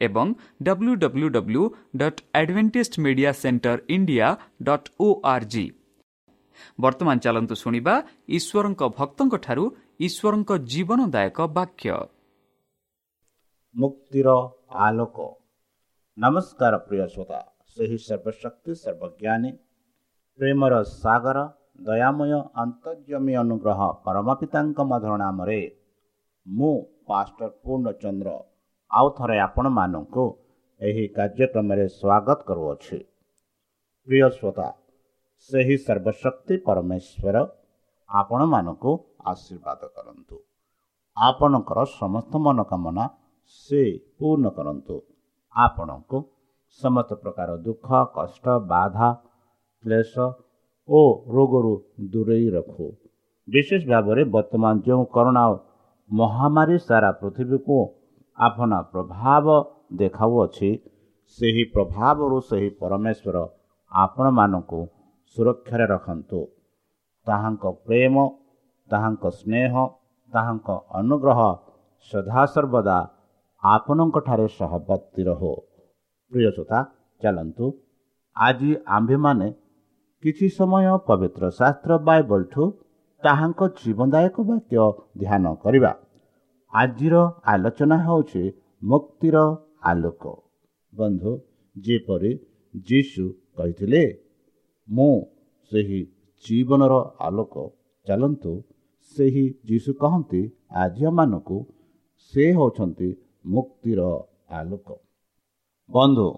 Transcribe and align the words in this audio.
ଏବଂ 0.00 0.26
W 0.62 0.92
W 1.02 1.28
W 1.30 1.62
dot 1.96 2.20
Adventist 2.34 2.94
media 3.04 3.32
centre 3.34 3.78
India 3.96 4.28
dot 4.62 4.88
O 5.00 5.08
R 5.32 5.46
G 5.52 5.66
ବର୍ତ୍ତମାନ 6.78 7.16
ଚାଲନ୍ତୁ 7.24 7.54
ଶୁଣିବା 7.62 7.94
ଈଶ୍ୱରଙ୍କ 8.38 8.82
ଭକ୍ତଙ୍କଠାରୁ 8.98 9.64
ଈଶ୍ୱରଙ୍କ 10.00 10.50
ଜୀବନଦାୟକ 10.72 11.38
ବାକ୍ୟ 11.56 11.86
ମୁକ୍ତିର 13.74 14.28
ଆଲୋକ 14.84 15.16
ନମସ୍କାର 16.18 16.74
ପ୍ରିୟ 16.86 17.06
ଶ୍ରୋତା 17.06 17.40
ସେହି 17.76 17.98
ସର୍ବଶକ୍ତି 18.06 18.72
ସର୍ବଜ୍ଞାନୀ 18.76 19.50
ପ୍ରେମର 20.38 20.74
ସାଗର 20.94 21.38
ଦୟାମୟ 21.82 22.32
ଅନ୍ତର୍ଜମୀ 22.62 23.34
ଅନୁଗ୍ରହ 23.42 23.80
ପରମ 24.04 24.28
ପିତାଙ୍କ 24.40 24.78
ମଧୁର 24.90 25.14
ନାମରେ 25.22 25.60
ମୁଁ 26.46 26.72
ପାଷ୍ଟର 27.06 27.48
ପୂର୍ଣ୍ଣଚନ୍ଦ୍ର 27.62 28.30
ଆଉ 28.90 29.06
ଥରେ 29.16 29.36
ଆପଣମାନଙ୍କୁ 29.46 30.24
ଏହି 30.80 31.04
କାର୍ଯ୍ୟକ୍ରମରେ 31.16 31.84
ସ୍ୱାଗତ 31.98 32.38
କରୁଅଛି। 32.48 32.98
ପ୍ରିୟ 34.08 34.28
ଶ୍ରୋତା 34.36 34.68
ସେହି 35.50 35.76
ସର୍ବଶକ୍ତି 35.86 36.54
ପରମେଶ୍ୱର 36.66 37.36
ଆପଣମାନଙ୍କୁ 38.10 38.92
ଆଶୀର୍ବାଦ 39.32 39.80
କରନ୍ତୁ। 39.96 40.36
ଆପଣଙ୍କର 41.16 41.78
ସମସ୍ତ 42.00 42.32
ମନୋକାମନା 42.44 43.04
ସେ 43.54 43.82
ପୂର୍ଣ୍ଣ 44.18 44.46
କରନ୍ତୁ। 44.56 44.96
ଆପଣଙ୍କୁ 45.56 46.18
ସମସ୍ତ 46.80 47.10
ପ୍ରକାର 47.22 47.48
ଦୁଃଖ 47.66 47.86
କଷ୍ଟ 48.16 48.44
ବାଧା 48.72 49.08
କ୍ଲେଶ 49.84 50.14
ଓ 50.88 51.00
ରୋଗରୁ 51.34 51.74
ଦୂରେଇ 52.12 52.48
ରଖୁ। 52.56 52.86
ବିଶେଷ 53.48 53.82
ଭାବରେ 53.92 54.22
ବର୍ତ୍ତମାନ 54.34 54.74
ଯେଉଁ 54.86 55.04
କରୋନା 55.14 55.44
ମହାମାରୀ 56.10 56.76
ସାରା 56.88 57.10
ପୃଥିବୀକୁ 57.20 57.76
ଆପଣା 58.46 58.78
ପ୍ରଭାବ 58.92 59.46
ଦେଖାଉଅଛି। 60.00 60.70
ସେହି 61.38 61.64
ପ୍ରଭାବରୁ 61.74 62.38
ସେହି 62.48 62.70
ପରମେଶ୍ୱର 62.80 63.36
ଆପଣମାନଙ୍କୁ 63.92 64.80
ସୁରକ୍ଷାରେ 65.36 65.86
ରଖନ୍ତୁ। 65.94 66.40
ତାହାଙ୍କ 67.26 67.64
ପ୍ରେମ 67.86 68.14
ତାହାଙ୍କ 68.90 69.24
ସ୍ନେହ 69.40 69.72
ତାହାଙ୍କ 70.32 70.68
ଅନୁଗ୍ରହ 71.00 71.40
ସଦାସର୍ବଦା 72.12 72.98
ଆପଣଙ୍କଠାରେ 73.62 74.46
ସହବର୍ତ୍ତୀ 74.58 75.22
ରହୁ। 75.28 75.52
ପ୍ରିୟସୋତା 76.32 76.78
ଚାଲନ୍ତୁ। 77.20 77.66
ଆଜି 78.36 78.70
ଆମ୍ଭେମାନେ 78.96 79.48
କିଛି 80.24 80.46
ସମୟ 80.58 80.86
ପବିତ୍ର 81.08 81.42
ଶାସ୍ତ୍ର 81.58 81.92
ବାଇବଲଠୁ 82.08 82.64
ତାହାଙ୍କ 83.22 83.60
ଜୀବନଦାୟକ 83.80 84.36
ବାକ୍ୟ 84.50 84.76
ଧ୍ୟାନ 85.22 85.44
କରିବା। 85.62 85.92
ଆଜିର 86.72 87.16
ଆଲୋଚନା 87.52 87.96
ହେଉଛି 88.06 88.42
ମୁକ୍ତିର 88.82 89.36
ଆଲୋକ। 89.90 90.24
ବନ୍ଧୁ 90.92 91.32
ଯେପରି 91.76 92.32
ଯୀଶୁ 92.88 93.24
କହିଥିଲେ 93.56 94.02
ମୁଁ 94.88 95.14
ସେହି 95.72 96.00
ଜୀବନର 96.44 96.94
ଆଲୋକ 97.26 97.54
ଚାଲନ୍ତୁ 98.06 98.52
ସେହି 99.16 99.44
ଯୀଶୁ 99.68 99.90
କହନ୍ତି 100.02 100.42
ଆଜିମାନଙ୍କୁ 100.82 101.58
ସେ 102.34 102.44
ହେଉଛନ୍ତି 102.58 103.08
ମୁକ୍ତିର 103.54 104.00
ଆଲୋକ। 104.58 104.88
ବନ୍ଧୁ 105.90 106.28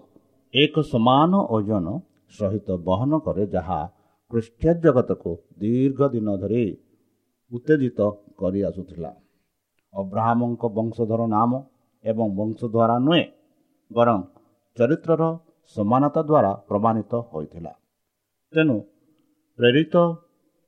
ଏକ 0.53 0.75
ସମାନ 0.91 1.31
ଓଜନ 1.55 1.87
ସହିତ 2.33 2.69
ବହନ 2.87 3.11
କରେ 3.25 3.45
ଯାହା 3.55 3.79
ଖ୍ରୀଷ୍ଟିୟ 4.31 4.73
ଜଗତକୁ 4.83 5.31
ଦୀର୍ଘ 5.59 5.99
ଦିନ 6.13 6.27
ଧରି 6.41 6.65
ଉତ୍ତେଜିତ 7.51 7.99
କରି 8.39 8.59
ଆସୁଥିଲା 8.69 9.11
ଅବ୍ରାହ୍ମଙ୍କ 9.93 10.63
ବଂଶଧର 10.77 11.21
ନାମ 11.35 11.51
ଏବଂ 12.03 12.27
ବଂଶ 12.39 12.59
ଦ୍ୱାରା 12.75 12.95
ନୁହେଁ 12.99 13.25
ବରଂ 13.91 14.19
ଚରିତ୍ରର 14.77 15.23
ସମାନତା 15.75 16.21
ଦ୍ୱାରା 16.29 16.51
ପ୍ରମାଣିତ 16.69 17.11
ହୋଇଥିଲା। 17.31 17.73
ତେଣୁ 18.53 18.77
ପ୍ରେରିତ 19.59 19.95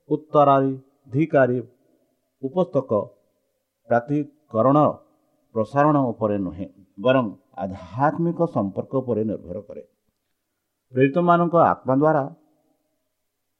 ଉତ୍ତରାଧିକାରୀ 0.08 1.58
ଉପସ୍ତକ 2.42 2.90
ପ୍ରାତିକରଣ 3.88 4.78
ପ୍ରସାରଣ 5.54 5.96
ଉପରେ 6.12 6.36
ନୁହେଁ 6.46 6.66
ବରଂ 7.00 7.26
ଆଧ୍ୟାତ୍ମିକ 7.62 8.38
ସମ୍ପର୍କ 8.54 8.92
ଉପରେ 9.02 9.22
ନିର୍ଭର 9.30 9.58
କରେ। 9.68 9.82
ପ୍ରେରିତମାନଙ୍କ 10.92 11.54
ଆତ୍ମା 11.72 11.94
ଦ୍ୱାରା 12.02 12.24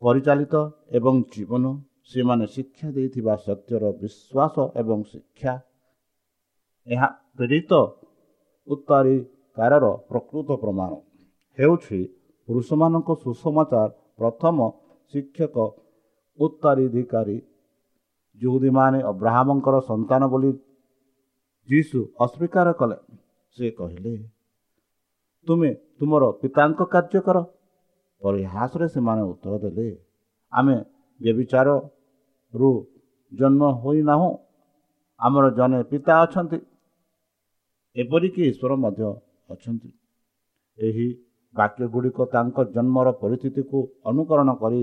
ପରିଚାଳିତ 0.02 0.54
ଏବଂ 0.98 1.14
ଜୀବନ 1.32 1.64
ସେମାନେ 2.10 2.44
ଶିକ୍ଷା 2.54 2.88
ଦେଇଥିବା 2.96 3.34
ସତ୍ୟର 3.46 3.84
ବିଶ୍ୱାସ 4.00 4.54
ଏବଂ 4.80 4.98
ଶିକ୍ଷା 5.12 5.54
ଏହା 6.86 7.08
ପ୍ରେରିତ 7.36 7.72
ଉତ୍ତରୀକାରର 8.68 9.86
ପ୍ରକୃତ 10.10 10.48
ପ୍ରମାଣ। 10.62 10.90
ହେଉଛି 11.58 11.98
ପୁରୁଷମାନଙ୍କ 12.48 13.08
ସୁସମାଚାର 13.22 13.88
ପ୍ରଥମ 14.18 14.56
ଶିକ୍ଷକ 15.12 15.56
ଉତ୍ତରାଧିକାରୀ। 16.38 17.38
ଯେଉଁଦୀମାନେ 18.38 18.98
ଅବ୍ରାହ୍ମଙ୍କର 19.10 19.76
ସନ୍ତାନ 19.90 20.22
ବୋଲି 20.32 20.50
ଯୀଶୁ 21.68 21.98
ଅସ୍ୱୀକାର 22.24 22.68
କଲେ। 22.80 22.96
ସେ 23.56 23.66
କହିଲେ 23.78 24.14
ତୁମେ 25.46 25.70
ତୁମର 25.98 26.24
ପିତାଙ୍କ 26.40 26.80
କାର୍ଯ୍ୟ 26.94 27.20
କର। 27.26 27.38
ପରିହାସରେ 28.22 28.86
ସେମାନେ 28.94 29.22
ଉତ୍ତର 29.32 29.54
ଦେଲେ 29.64 29.88
ଆମେ 30.52 30.76
ବ୍ୟବିଚାରରୁ 32.54 32.70
ଜନ୍ମ 33.32 33.62
ହୋଇନାହୁଁ 33.82 34.30
ଆମର 35.20 35.44
ଜଣେ 35.58 35.82
ପିତା 35.90 36.14
ଅଛନ୍ତି। 36.24 36.58
ଏପରିକି 37.96 38.42
ଈଶ୍ୱର 38.50 38.72
ମଧ୍ୟ 38.76 39.02
ଅଛନ୍ତି। 39.54 39.90
ଏହି 40.78 41.06
ବାକ୍ୟ 41.54 41.84
ଗୁଡ଼ିକ 41.94 42.18
ତାଙ୍କ 42.34 42.56
ଜନ୍ମର 42.76 43.08
ପରିସ୍ଥିତିକୁ 43.22 43.78
ଅନୁକରଣ 44.10 44.48
କରି 44.62 44.82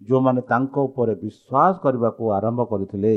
ଯେଉଁମାନେ 0.00 0.40
ତାଙ୍କ 0.50 0.74
ଉପରେ 0.88 1.14
ବିଶ୍ୱାସ 1.24 1.74
କରିବାକୁ 1.84 2.22
ଆରମ୍ଭ 2.38 2.60
କରିଥିଲେ 2.72 3.14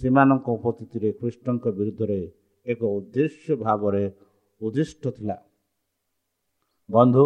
ସେମାନଙ୍କ 0.00 0.46
ଉପସ୍ଥିତିରେ 0.58 1.08
କୃଷ୍ଣଙ୍କ 1.20 1.64
ବିରୁଦ୍ଧରେ 1.78 2.20
ଏକ 2.66 2.80
ଉଦ୍ଦେଶ୍ୟ 2.96 3.48
ଭାବରେ 3.64 4.04
ଉଦ୍ଦିଷ୍ଟ 4.60 5.02
ଥିଲା। 5.16 5.36
ବନ୍ଧୁ 6.88 7.24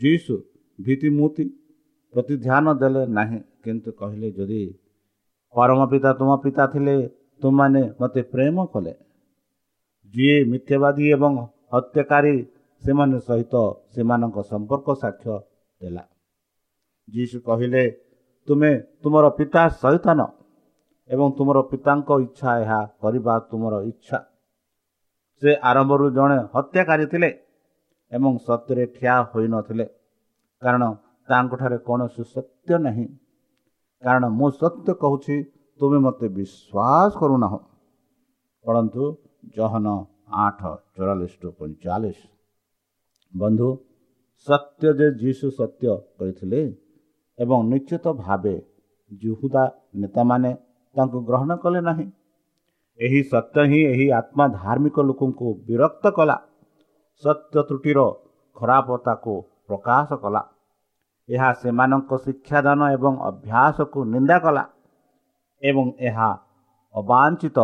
ଯୀଶୁ 0.00 0.34
ଭୀତିମୂର୍ତ୍ତି 0.78 1.44
ପ୍ରତି 2.14 2.34
ଧ୍ୟାନ 2.36 2.64
ଦେଲେ 2.80 3.02
ନାହିଁ। 3.18 3.40
କିନ୍ତୁ 3.64 3.90
କହିଲେ 4.00 4.28
ଯଦି 4.38 4.62
ପରମ 5.54 5.80
ପିତା 5.92 6.10
ତୁମ 6.18 6.30
ପିତା 6.44 6.64
ଥିଲେ 6.72 6.96
ତୁମମାନେ 7.42 7.82
ମୋତେ 8.00 8.20
ପ୍ରେମ 8.32 8.56
କଲେ। 8.72 8.92
ଯିଏ 10.14 10.36
ମିଥ୍ୟାବାଦୀ 10.50 11.04
ଏବଂ 11.16 11.32
ହତ୍ୟାକାରୀ 11.72 12.36
ସେମାନେ 12.82 13.18
ସହିତ 13.26 13.54
ସେମାନଙ୍କ 13.94 14.36
ସମ୍ପର୍କ 14.50 14.88
ସାକ୍ଷ୍ୟ 15.02 15.34
ଦେଲା। 15.80 16.04
ଯୀଶୁ 17.08 17.36
କହିଲେ 17.48 17.82
ତୁମେ 18.48 18.70
ତୁମର 19.02 19.24
ପିତା 19.38 19.62
ସୈତନ 19.82 20.20
ଏବଂ 21.10 21.28
ତୁମର 21.38 21.58
ପିତାଙ୍କ 21.70 22.10
ଇଚ୍ଛା 22.26 22.50
ଏହା 22.62 22.80
କରିବା 23.02 23.34
ତୁମର 23.50 23.74
ଇଚ୍ଛା। 23.90 24.18
ସେ 25.42 25.50
ଆରମ୍ଭରୁ 25.70 26.06
ଜଣେ 26.16 26.38
ହତ୍ୟାକାରୀ 26.54 27.06
ଥିଲେ 27.12 27.30
ଏବଂ 28.12 28.32
ସତ୍ୟରେ 28.46 28.84
ଠିଆ 28.96 29.14
ହୋଇନଥିଲେ 29.30 29.86
କାରଣ 30.62 30.82
ତାଙ୍କଠାରେ 31.28 31.78
କୌଣସି 31.86 32.22
ସତ୍ୟ 32.34 32.72
ନାହିଁ। 32.86 33.06
କାରଣ 34.02 34.24
ମୁଁ 34.38 34.48
ସତ୍ୟ 34.60 34.90
କହୁଛି 35.02 35.36
ତୁମେ 35.80 35.98
ମୋତେ 36.06 36.26
ବିଶ୍ୱାସ 36.38 37.10
କରୁନାହ। 37.20 37.52
ପଢ଼ନ୍ତୁ 38.64 39.04
ଜହନ 39.56 39.86
ଆଠ 40.44 40.60
ଚଉରାଳିଶ 40.94 41.32
ଟୁ 41.42 41.48
ପଇଁଚାଳିଶ। 41.58 42.18
ବନ୍ଧୁ 43.32 43.68
ସତ୍ୟ 44.46 44.84
ଯେ 44.98 45.08
ଯୀଶୁ 45.22 45.46
ସତ୍ୟ 45.58 45.84
କରିଥିଲେ 46.18 46.60
ଏବଂ 47.38 47.58
ନିଶ୍ଚିତ 47.72 48.06
ଭାବେ 48.22 48.56
ଜୁହୁଦା 49.10 49.64
ନେତାମାନେ 50.00 50.50
ତାଙ୍କୁ 50.96 51.18
ଗ୍ରହଣ 51.28 51.50
କଲେ 51.62 51.80
ନାହିଁ 51.88 52.06
ଏହି 52.98 53.20
ସତ୍ୟ 53.32 53.58
ହିଁ 53.70 53.80
ଏହି 53.92 54.06
ଆତ୍ମା 54.20 54.44
ଧାର୍ମିକ 54.60 54.96
ଲୋକଙ୍କୁ 55.08 55.46
ବିରକ୍ତ 55.68 56.04
କଲା 56.18 56.36
ସତ୍ୟ 57.22 57.56
ତ୍ରୁଟିର 57.68 58.00
ଖରାପତାକୁ 58.56 59.34
ପ୍ରକାଶ 59.68 60.08
କଲା। 60.22 60.42
ଏହା 61.28 61.48
ସେମାନଙ୍କ 61.52 62.10
ଶିକ୍ଷାଦାନ 62.24 62.80
ଏବଂ 62.96 63.14
ଅଭ୍ୟାସକୁ 63.30 63.98
ନିନ୍ଦା 64.04 64.36
କଲା 64.38 64.64
ଏବଂ 65.62 65.86
ଏହା 65.98 66.30
ଅବାଞ୍ଛିତ 66.94 67.58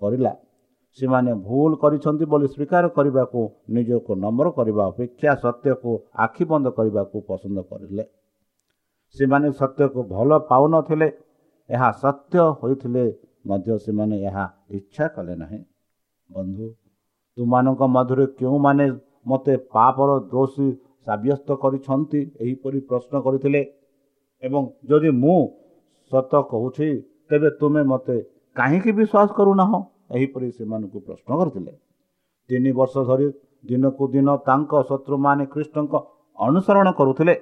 କରିଲା। 0.00 0.32
ସେମାନେ 0.98 1.30
ଭୁଲ 1.46 1.70
କରିଛନ୍ତି 1.82 2.24
ବୋଲି 2.32 2.46
ସ୍ୱୀକାର 2.54 2.84
କରିବାକୁ 2.96 3.40
ନିଜକୁ 3.74 4.12
ନମ୍ର 4.24 4.46
କରିବା 4.58 4.82
ଅପେକ୍ଷା 4.86 5.32
ସତ୍ୟକୁ 5.44 5.90
ଆଖି 6.24 6.44
ବନ୍ଦ 6.50 6.66
କରିବାକୁ 6.78 7.16
ପସନ୍ଦ 7.28 7.58
କରିଲେ। 7.70 8.04
ସେମାନେ 9.16 9.48
ସତ୍ୟକୁ 9.60 10.00
ଭଲ 10.14 10.30
ପାଉନଥିଲେ 10.50 11.08
ଏହା 11.70 11.88
ସତ୍ୟ 12.02 12.36
ହୋଇଥିଲେ 12.60 13.04
ମଧ୍ୟ 13.46 13.70
ସେମାନେ 13.84 14.16
ଏହା 14.28 14.44
ଇଚ୍ଛା 14.70 15.04
କଲେ 15.14 15.34
ନାହିଁ। 15.42 15.60
ବନ୍ଧୁ 16.30 16.66
ତୁମାନଙ୍କ 17.38 17.82
ମଧ୍ୟରୁ 17.96 18.24
କେଉଁମାନେ 18.38 18.86
ମୋତେ 19.26 19.54
ପାପର 19.74 20.10
ଦୋଷୀ 20.32 20.68
ସାବ୍ୟସ୍ତ 21.06 21.48
କରିଛନ୍ତି 21.62 22.20
ଏହିପରି 22.40 22.78
ପ୍ରଶ୍ନ 22.88 23.14
କରିଥିଲେ। 23.26 23.62
ଏବଂ 24.42 24.62
ଯଦି 24.90 25.10
ମୁଁ 25.22 25.38
ସତ 26.12 26.32
କହୁଛି 26.52 26.88
ତେବେ 27.28 27.48
ତୁମେ 27.60 27.82
ମୋତେ 27.92 28.16
କାହିଁକି 28.56 28.90
ବିଶ୍ୱାସ 28.98 29.28
କରୁନାହଁ? 29.38 29.78
ଏହିପରି 30.16 30.48
ସେମାନଙ୍କୁ 30.58 30.98
ପ୍ରଶ୍ନ 31.06 31.30
କରିଥିଲେ। 31.38 31.72
ତିନି 32.50 32.70
ବର୍ଷ 32.78 32.94
ଧରି 33.08 33.26
ଦିନକୁ 33.68 34.04
ଦିନ 34.14 34.28
ତାଙ୍କ 34.48 34.72
ଶତ୍ରୁମାନେ 34.88 35.44
ଖ୍ରୀଷ୍ଟଙ୍କ 35.52 35.94
ଅନୁସରଣ 36.38 36.86
କରୁଥିଲେ। 36.98 37.34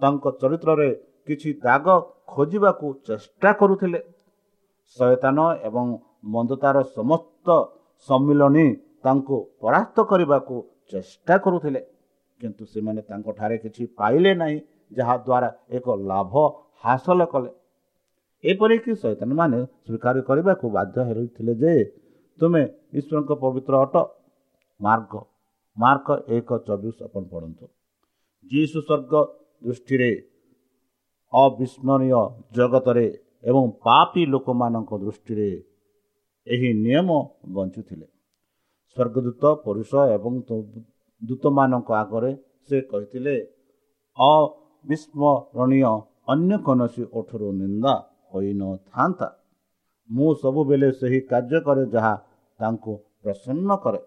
ତାଙ୍କ 0.00 0.24
ଚରିତ୍ରରେ 0.40 0.88
କିଛି 1.26 1.50
ଦାଗ 1.66 1.86
ଖୋଜିବାକୁ 2.32 2.86
ଚେଷ୍ଟା 3.06 3.50
କରୁଥିଲେ। 3.60 4.00
ଶୟତାନ 4.96 5.38
ଏବଂ 5.68 5.86
ମନ୍ଦତାର 6.24 6.76
ସମସ୍ତ 6.96 7.48
ସମ୍ମିଳନୀ 8.08 8.66
ତାଙ୍କୁ 9.04 9.36
ପରାସ୍ତ 9.62 9.96
କରିବାକୁ 10.10 10.56
ଚେଷ୍ଟା 10.92 11.34
କରୁଥିଲେ। 11.44 11.80
କିନ୍ତୁ 12.40 12.64
ସେମାନେ 12.72 13.00
ତାଙ୍କଠାରେ 13.08 13.56
କିଛି 13.64 13.82
ପାଇଲେ 13.98 14.32
ନାହିଁ 14.42 14.56
ଯାହାଦ୍ୱାରା 14.98 15.50
ଏକ 15.76 15.86
ଲାଭ 16.10 16.32
ହାସଲ 16.84 17.20
କଲେ। 17.32 17.50
ଏପରିକି 18.44 18.92
ଶୈତାନମାନେ 19.02 19.58
ସ୍ୱୀକାର 19.86 20.16
କରିବାକୁ 20.28 20.66
ବାଧ୍ୟ 20.76 20.96
ହେଉଥିଲେ 21.08 21.52
ଯେ 21.62 21.72
ତୁମେ 22.38 22.62
ଈଶ୍ୱରଙ୍କ 22.98 23.30
ପବିତ୍ର 23.42 23.74
ଅଟ 23.84 23.94
ମାର୍ଗ 24.80 25.12
ମାର୍କ 25.76 26.08
ଏକ 26.36 26.48
ଚବିଶ 26.66 26.96
ଆପଣ 27.06 27.22
ପଢ଼ନ୍ତୁ। 27.32 27.64
ଯୀଶୁ 28.50 28.78
ସ୍ୱର୍ଗ 28.88 29.12
ଦୃଷ୍ଟିରେ 29.62 30.10
ଅବିସ୍ମରଣୀୟ 31.32 32.20
ଜଗତରେ 32.56 33.06
ଏବଂ 33.50 33.64
ପାପୀ 33.86 34.22
ଲୋକମାନଙ୍କ 34.32 34.90
ଦୃଷ୍ଟିରେ 35.04 35.50
ଏହି 36.46 36.68
ନିୟମ 36.84 37.08
ବଞ୍ଚୁଥିଲେ। 37.54 38.06
ସ୍ୱର୍ଗଦୂତ 38.96 39.42
ପୁରୁଷ 39.64 39.92
ଏବଂ 40.16 40.32
ଦୂତମାନଙ୍କ 41.22 41.88
ଆଗରେ 42.02 42.30
ସେ 42.68 42.76
କହିଥିଲେ 42.90 43.36
ଅବିସ୍ମରଣୀୟ 44.18 45.82
ଅନ୍ୟ 46.32 46.54
କୌଣସି 46.66 47.02
ଓଠରୁ 47.18 47.48
ନିନ୍ଦା 47.60 47.94
ହୋଇନଥାନ୍ତା 48.32 49.28
ମୁଁ 50.10 50.30
ସବୁବେଳେ 50.42 50.88
ସେହି 51.00 51.20
କାର୍ଯ୍ୟ 51.30 51.58
କରେ 51.66 51.84
ଯାହା 51.94 52.14
ତାଙ୍କୁ 52.60 52.92
ପ୍ରସନ୍ନ 53.22 53.70
କରେ। 53.84 54.00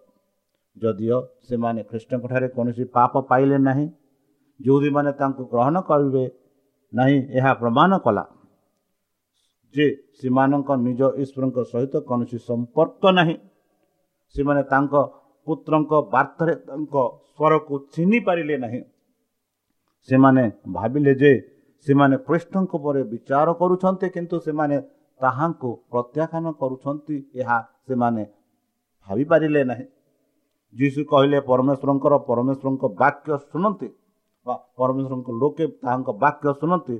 ଯଦିଓ 0.76 1.18
ସେମାନେ 1.48 1.80
ଖ୍ରୀଷ୍ଟଙ୍କଠାରେ 1.90 2.48
କୌଣସି 2.56 2.84
ପାପ 2.96 3.12
ପାଇଲେ 3.30 3.56
ନାହିଁ 3.68 3.86
ଯେଉଁଦୀମାନେ 4.60 5.10
ତାଙ୍କୁ 5.20 5.42
ଗ୍ରହଣ 5.52 5.76
କରିବେ 5.88 6.24
ନାହିଁ 6.92 7.18
ଏହା 7.38 7.52
ପ୍ରମାଣ 7.60 7.90
କଲା 8.04 8.24
ଯେ 9.74 9.86
ସେମାନଙ୍କ 10.18 10.70
ନିଜ 10.86 11.00
ଈଶ୍ୱରଙ୍କ 11.22 11.58
ସହିତ 11.72 11.94
କୌଣସି 12.08 12.38
ସମ୍ପର୍କ 12.48 13.02
ନାହିଁ। 13.18 13.36
ସେମାନେ 14.34 14.62
ତାଙ୍କ 14.72 14.94
ପୁତ୍ରଙ୍କ 15.46 15.92
ବାର୍ତ୍ତାରେ 16.14 16.54
ତାଙ୍କ 16.66 16.94
ସ୍ୱରକୁ 17.28 17.74
ଚିହ୍ନି 17.94 18.18
ପାରିଲେ 18.26 18.56
ନାହିଁ। 18.64 18.80
ସେମାନେ 20.08 20.44
ଭାବିଲେ 20.76 21.12
ଯେ 21.22 21.32
ସେମାନେ 21.86 22.16
କୃଷ୍ଣଙ୍କ 22.26 22.72
ପରେ 22.84 23.02
ବିଚାର 23.12 23.48
କରୁଛନ୍ତି 23.60 24.06
କିନ୍ତୁ 24.14 24.36
ସେମାନେ 24.46 24.76
ତାହାଙ୍କୁ 25.20 25.70
ପ୍ରତ୍ୟାଖ୍ୟାନ 25.92 26.46
କରୁଛନ୍ତି 26.60 27.16
ଏହା 27.40 27.58
ସେମାନେ 27.86 28.22
ଭାବିପାରିଲେ 29.08 29.62
ନାହିଁ। 29.70 29.86
ଯୀଶୁ 30.74 31.00
କହିଲେ 31.12 31.38
ପରମେଶ୍ୱରଙ୍କର 31.48 32.14
ପରମେଶ୍ୱରଙ୍କ 32.28 32.84
ବାକ୍ୟ 33.02 33.30
ଶୁଣନ୍ତି 33.50 33.88
ବା 34.46 34.54
ପରମେଶ୍ୱରଙ୍କ 34.78 35.28
ଲୋକେ 35.42 35.64
ତାହାଙ୍କ 35.82 36.08
ବାକ୍ୟ 36.24 36.46
ଶୁଣନ୍ତି 36.60 36.96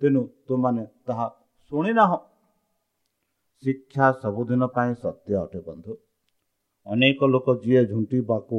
ତେଣୁ 0.00 0.22
ତୁମାନେ 0.46 0.84
ତାହା 1.06 1.26
ଶୁଣିନାହ। 1.72 2.10
ଶିକ୍ଷା 3.62 4.06
ସବୁଦିନ 4.22 4.62
ପାଇଁ 4.76 4.92
ସତ୍ୟ 5.02 5.32
ଅଟେ 5.42 5.60
ବନ୍ଧୁ। 5.68 5.92
ଅନେକ 6.86 7.20
ଲୋକ 7.34 7.46
ଯିଏ 7.62 7.82
ଝୁଣ୍ଟିବାକୁ 7.90 8.58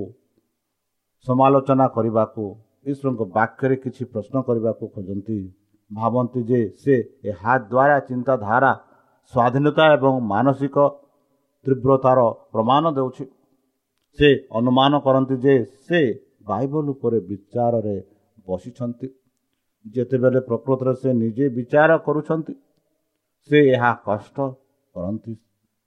ସମାଲୋଚନା 1.28 1.86
କରିବାକୁ 1.98 2.44
ଈଶ୍ୱରଙ୍କ 2.92 3.22
ବାକ୍ୟରେ 3.38 3.76
କିଛି 3.84 4.04
ପ୍ରଶ୍ନ 4.14 4.36
କରିବାକୁ 4.48 4.84
ଖୋଜନ୍ତି 4.96 5.40
ଭାବନ୍ତି 5.92 6.42
ଯେ 6.50 6.62
ସେ 6.82 6.96
ଏହା 7.32 7.54
ଦ୍ୱାରା 7.72 7.98
ଚିନ୍ତାଧାରା 8.10 8.72
ସ୍ୱାଧୀନତା 9.34 9.86
ଏବଂ 9.98 10.14
ମାନସିକ 10.34 10.78
ତୀବ୍ରତାର 11.66 12.20
ପ୍ରମାଣ 12.54 12.84
ଦେଉଛି। 12.98 13.26
ସେ 14.20 14.30
ଅନୁମାନ 14.60 14.94
କରନ୍ତି 15.06 15.36
ଯେ 15.46 15.56
ସେ 15.86 16.00
ବାଇବଲ 16.50 16.86
ଉପରେ 16.94 17.20
ବିଚାରରେ 17.30 17.98
ବସିଛନ୍ତି। 18.48 19.08
ଯେତେବେଳେ 19.86 20.40
ପ୍ରକୃତରେ 20.50 20.94
ସେ 21.02 21.10
ନିଜେ 21.22 21.46
ବିଚାର 21.58 21.92
କରୁଛନ୍ତି 22.06 22.54
ସେ 23.50 23.58
ଏହା 23.76 23.92
କଷ୍ଟ 24.08 24.38
କରନ୍ତି। 24.96 25.34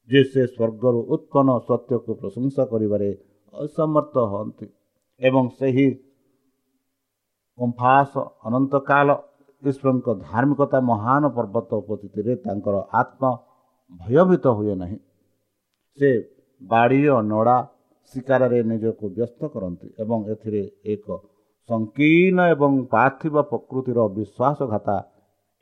ଯେ 0.09 0.21
ସେ 0.25 0.43
ସ୍ୱର୍ଗରୁ 0.47 1.01
ଉତ୍ପନ୍ନ 1.15 1.51
ସତ୍ୟକୁ 1.69 2.13
ପ୍ରଶଂସା 2.21 2.63
କରିବାରେ 2.73 3.09
ଅସମର୍ଥ 3.55 4.15
ହୁଅନ୍ତି 4.33 4.67
ଏବଂ 5.21 5.45
ସେହି 5.59 5.89
କମ୍ଫାସ 7.59 8.13
ଅନନ୍ତକାଳ 8.47 9.09
ଈଶ୍ୱରଙ୍କ 9.63 10.09
ଧାର୍ମିକତା 10.29 10.79
ମହାନ 10.91 11.23
ପର୍ବତ 11.37 11.71
ଉପସ୍ଥିତିରେ 11.83 12.33
ତାଙ୍କର 12.45 12.77
ଆତ୍ମା 13.01 13.31
ଭୟଭୀତ 14.01 14.47
ହୁଏ 14.59 14.75
ନାହିଁ। 14.75 14.99
ସେ 15.99 16.11
ବାଡ଼ି 16.63 17.01
ଓ 17.09 17.19
ନଡ଼ା 17.33 17.57
ଶିକାରରେ 18.15 18.61
ନିଜକୁ 18.63 19.05
ବ୍ୟସ୍ତ 19.17 19.41
କରନ୍ତି 19.55 19.89
ଏବଂ 20.03 20.19
ଏଥିରେ 20.33 20.63
ଏକ 20.95 21.07
ସଂକୀର୍ଣ୍ଣ 21.69 22.41
ଏବଂ 22.55 22.73
ପାର୍ଥିବ 22.95 23.35
ପ୍ରକୃତିର 23.51 23.99
ବିଶ୍ୱାସଘାତା 24.17 24.97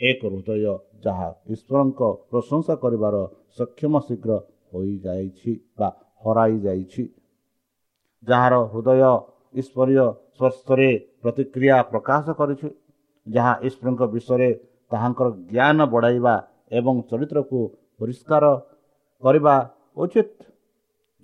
ଏକ 0.01 0.21
ହୃଦୟ 0.33 0.65
ଯାହା 1.05 1.29
ଈଶ୍ୱରଙ୍କ 1.55 2.01
ପ୍ରଶଂସା 2.31 2.75
କରିବାର 2.83 3.17
ସକ୍ଷମ 3.59 3.95
ଶୀଘ୍ର 4.09 4.33
ହୋଇଯାଇଛି 4.73 5.53
ବା 5.79 5.89
ହରାଇ 6.23 6.57
ଯାଇଛି 6.67 7.03
ଯାହାର 8.23 8.55
ହୃଦୟ 8.73 9.03
ଈଶ୍ୱରୀୟ 9.61 10.07
ସ୍ୱସ୍ଥରେ 10.37 10.89
ପ୍ରତିକ୍ରିୟା 11.23 11.77
ପ୍ରକାଶ 11.93 12.25
କରିଛି 12.41 12.69
ଯାହା 13.27 13.53
ଈଶ୍ୱରଙ୍କ 13.69 14.03
ବିଷୟରେ 14.15 14.51
ତାହାଙ୍କର 14.91 15.29
ଜ୍ଞାନ 15.53 15.79
ବଢ଼ାଇବା 15.93 16.35
ଏବଂ 16.79 16.95
ଚରିତ୍ରକୁ 17.11 17.61
ପରିଷ୍କାର 18.01 18.45
କରିବା 19.23 19.55
ଉଚିତ। 19.97 20.31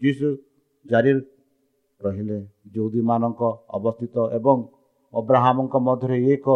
ଯୀଶୁ 0.00 0.29
ଜାରି 0.87 1.12
ରହିଲେ। 2.00 2.38
ଯୌଦୀମାନଙ୍କ 2.75 3.43
ଅବସ୍ଥିତ 3.79 4.17
ଏବଂ 4.38 4.57
ଅବ୍ରାହ୍ମଙ୍କ 5.14 5.75
ମଧ୍ୟରେ 5.87 6.19
ଏକ 6.35 6.47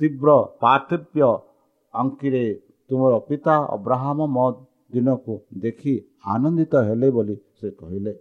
ତୀବ୍ର 0.00 0.28
ପାର୍ଥିବ୍ୟ 0.62 1.28
ଅଙ୍କିରେ 1.94 2.44
ତୁମର 2.90 3.18
ପିତା 3.28 3.54
ଅବ୍ରାହ୍ମ 3.70 4.26
ମୋ 4.26 4.46
ଦିନକୁ 4.92 5.34
ଦେଖି 5.58 5.94
ଆନନ୍ଦିତ 6.24 6.74
ହେଲେ 6.88 7.10
ବୋଲି 7.10 7.36
ସେ 7.60 7.70
କହିଲେ। 7.70 8.12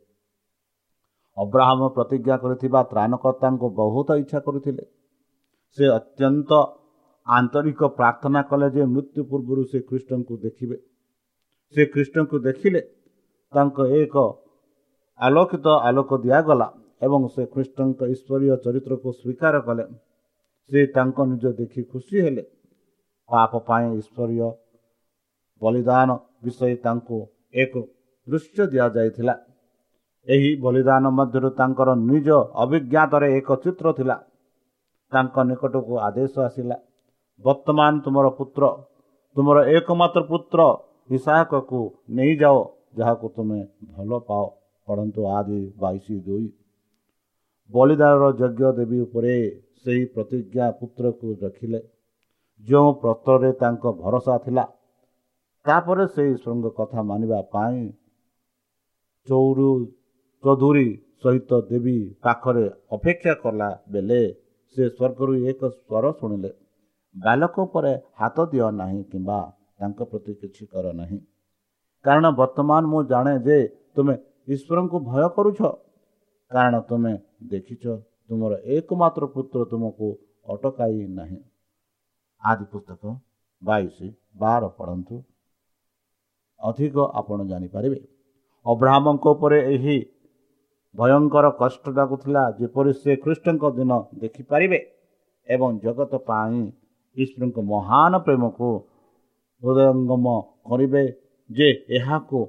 ଅବ୍ରାହ୍ମ 1.37 1.81
ପ୍ରତିଜ୍ଞା 1.89 2.37
କରିଥିବା 2.37 2.79
ତ୍ରାଣକର୍ତ୍ତାଙ୍କୁ 2.83 3.67
ବହୁତ 3.75 4.09
ଇଚ୍ଛା 4.21 4.39
କରୁଥିଲେ। 4.39 4.83
ସେ 5.77 5.85
ଅତ୍ୟନ୍ତ 5.87 6.51
ଆନ୍ତରିକ 7.27 7.81
ପ୍ରାର୍ଥନା 7.97 8.41
କଲେ 8.41 8.67
ଯେ 8.69 8.83
ମୃତ୍ୟୁ 8.85 9.21
ପୂର୍ବରୁ 9.23 9.63
ସେ 9.63 9.79
ଖ୍ରୀଷ୍ଟଙ୍କୁ 9.79 10.37
ଦେଖିବେ। 10.37 10.77
ସେ 11.75 11.85
ଖ୍ରୀଷ୍ଟଙ୍କୁ 11.85 12.37
ଦେଖିଲେ। 12.39 12.81
ତାଙ୍କ 13.53 13.77
ଏକ 14.01 14.15
ଆଲୋକିତ 15.19 15.67
ଆଲୋକ 15.87 16.09
ଦିଆଗଲା 16.17 16.67
ଏବଂ 17.01 17.21
ସେ 17.27 17.43
ଖ୍ରୀଷ୍ଟଙ୍କ 17.45 17.99
ଈଶ୍ୱରୀୟ 18.13 18.55
ଚରିତ୍ରକୁ 18.63 19.09
ସ୍ୱୀକାର 19.11 19.55
କଲେ। 19.67 19.85
ସେ 20.69 20.79
ତାଙ୍କ 20.95 21.17
ନିଜ 21.31 21.43
ଦେଖି 21.59 21.81
ଖୁସି 21.83 22.15
ହେଲେ। 22.21 22.43
ପାପ 23.31 23.51
ପାଇଁ 23.67 23.87
ଈଶ୍ୱରୀୟ 23.99 24.49
ବଳିଦାନ 25.61 26.09
ବିଷୟ 26.43 26.75
ତାଙ୍କୁ 26.83 27.17
ଏକ 27.63 27.73
ଦୃଶ୍ୟ 28.27 28.67
ଦିଆଯାଇଥିଲା 28.73 29.35
ଏହି 30.27 30.51
ବଳିଦାନ 30.63 31.03
ମଧ୍ୟରୁ 31.17 31.49
ତାଙ୍କର 31.59 31.89
ନିଜ 32.01 32.29
ଅଭିଜ୍ଞାତରେ 32.63 33.27
ଏକ 33.37 33.49
ଚିତ୍ର 33.63 33.93
ଥିଲା 33.99 34.17
ତାଙ୍କ 35.11 35.35
ନିକଟକୁ 35.49 35.93
ଆଦେଶ 36.07 36.33
ଆସିଲା 36.45 36.77
ବର୍ତ୍ତମାନ 37.43 37.93
ତୁମର 38.05 38.27
ପୁତ୍ର 38.37 38.63
ତୁମର 39.35 39.57
ଏକମାତ୍ର 39.71 40.21
ପୁତ୍ର 40.29 40.61
ହିସାକକୁ 41.09 41.79
ନେଇଯାଅ 42.17 42.57
ଯାହାକୁ 42.97 43.27
ତୁମେ 43.35 43.59
ଭଲ 43.93 44.11
ପାଅ 44.27 44.43
ପଢ଼ନ୍ତୁ 44.87 45.21
ଆଦି 45.37 45.59
ବାଇଶ 45.81 46.05
ଦୁଇ 46.25 46.47
ବଳିଦାନର 47.69 48.25
ଯଜ୍ଞ 48.39 48.61
ଦେବୀ 48.77 48.99
ଉପରେ 49.05 49.35
ସେହି 49.81 50.03
ପ୍ରତିଜ୍ଞା 50.15 50.65
ପୁତ୍ରକୁ 50.79 51.27
ରଖିଲେ 51.41 51.79
ଯେଉଁ 52.67 52.89
ପ୍ରସ୍ତରେ 53.01 53.49
ତାଙ୍କ 53.61 53.83
ଭରସା 54.01 54.35
ଥିଲା 54.45 54.65
ତାପରେ 55.65 56.05
ସେହି 56.13 56.31
ଈଶ୍ୱରଙ୍କ 56.35 56.67
କଥା 56.79 56.99
ମାନିବା 57.09 57.39
ପାଇଁ 57.53 57.81
ଚୌରୁ 59.27 59.71
ଚୌଧୁରୀ 60.43 60.87
ସହିତ 61.23 61.51
ଦେବୀ 61.71 61.97
ପାଖରେ 62.23 62.65
ଅପେକ୍ଷା 62.91 63.33
କଲା 63.43 63.69
ବେଳେ 63.91 64.21
ସେ 64.75 64.83
ସ୍ୱର୍ଗରୁ 64.89 65.33
ଏକ 65.51 65.61
ସ୍ୱର 65.69 66.05
ଶୁଣିଲେ 66.19 66.51
ବାଲକ 67.15 67.55
ଉପରେ 67.65 67.93
ହାତ 68.19 68.37
ଦିଅ 68.51 68.67
ନାହିଁ 68.71 69.01
କିମ୍ବା 69.11 69.39
ତାଙ୍କ 69.79 69.99
ପ୍ରତି 70.11 70.33
କିଛି 70.41 70.63
କର 70.71 70.85
ନାହିଁ। 70.93 71.19
କାରଣ 72.05 72.25
ବର୍ତ୍ତମାନ 72.31 72.83
ମୁଁ 72.91 73.01
ଜାଣେ 73.03 73.33
ଯେ 73.47 73.57
ତୁମେ 73.95 74.15
ଈଶ୍ୱରଙ୍କୁ 74.53 74.97
ଭୟ 75.09 75.23
କରୁଛ। 75.35 75.59
କାରଣ 76.51 76.75
ତୁମେ 76.89 77.13
ଦେଖିଛ 77.51 77.83
ତୁମର 78.27 78.53
ଏକମାତ୍ର 78.75 79.23
ପୁତ୍ର 79.35 79.59
ତୁମକୁ 79.71 80.07
ଅଟକାଇ 80.47 80.99
ନାହିଁ। 81.19 81.39
ଆଦି 82.43 82.65
ପୁସ୍ତକ 82.65 83.13
ବାଇଶ 83.61 83.97
ବାର 84.35 84.69
ପଢ଼ନ୍ତୁ 84.77 85.15
ଅଧିକ 86.59 86.95
ଆପଣ 87.13 87.39
ଜାଣିପାରିବେ 87.47 87.99
ଅବ୍ରାହ୍ମଙ୍କ 88.65 89.25
ଉପରେ 89.35 89.59
ଏହି 89.73 89.97
ଭୟଙ୍କର 90.95 91.45
କଷ୍ଟଟାକୁ 91.59 92.15
ଥିଲା 92.23 92.43
ଯେପରି 92.57 92.91
ସେ 92.93 93.11
ଖ୍ରୀଷ୍ଟଙ୍କ 93.23 93.63
ଦିନ 93.71 93.91
ଦେଖିପାରିବେ 94.21 94.79
ଏବଂ 95.47 95.69
ଜଗତ 95.79 96.13
ପାଇଁ 96.27 96.61
ଈଶ୍ୱରଙ୍କ 97.17 97.57
ମହାନ 97.67 98.13
ପ୍ରେମକୁ 98.25 98.69
ହୃଦୟଙ୍ଗମ 99.63 100.25
କରିବେ 100.65 101.03
ଯେ 101.49 101.69
ଏହାକୁ 101.97 102.39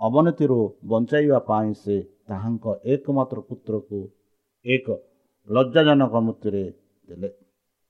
ଅବନତିରୁ 0.00 0.60
ବଞ୍ଚାଇବା 0.84 1.38
ପାଇଁ 1.48 1.72
ସେ 1.74 1.96
ତାହାଙ୍କ 2.28 2.66
ଏକମାତ୍ର 2.92 3.38
ପୁତ୍ରକୁ 3.48 3.98
ଏକ 4.64 4.86
ଲଜ୍ଜାଜନକ 5.48 6.14
ମୃତ୍ୟୁରେ 6.20 6.64
ଦେଲେ 7.08 7.30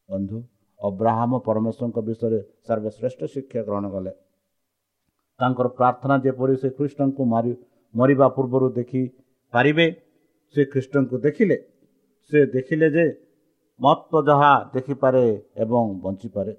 ବନ୍ଧୁ 0.09 0.39
ଅବ୍ରାହମ 0.81 1.33
ପରମେଶ୍ୱରଙ୍କ 1.47 1.99
ବିଷୟରେ 2.09 2.41
ସର୍ବଶ୍ରେଷ୍ଠ 2.67 3.21
ଶିକ୍ଷା 3.35 3.61
ଗ୍ରହଣ 3.69 3.85
କଲେ। 3.95 4.13
ତାଙ୍କର 5.41 5.67
ପ୍ରାର୍ଥନା 5.79 6.15
ଯେପରି 6.25 6.55
ସେ 6.63 6.69
ଖ୍ରୀଷ୍ଟଙ୍କୁ 6.77 7.23
ମାରି 7.33 7.53
ମରିବା 7.95 8.27
ପୂର୍ବରୁ 8.37 8.67
ଦେଖିପାରିବେ 8.79 9.87
ସେ 10.55 10.61
ଖ୍ରୀଷ୍ଟଙ୍କୁ 10.73 11.17
ଦେଖିଲେ। 11.27 11.57
ସେ 12.33 12.39
ଦେଖିଲେ 12.55 12.89
ଯେ 12.97 13.05
ମତ୍ତ 13.81 14.13
ଯାହା 14.29 14.53
ଦେଖିପାରେ 14.75 15.25
ଏବଂ 15.65 15.85
ବଞ୍ଚିପାରେ। 16.05 16.53